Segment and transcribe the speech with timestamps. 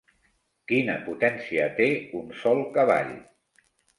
[0.71, 1.87] Quina potència té
[2.21, 3.15] un sol cavall?